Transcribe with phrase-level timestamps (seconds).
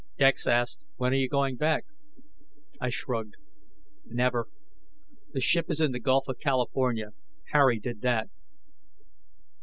[0.17, 1.85] Dex asked, "When are you going back?"
[2.79, 3.35] I shrugged.
[4.03, 4.47] "Never.
[5.33, 7.11] The ship is in the Gulf of California...
[7.51, 8.31] Harry did that."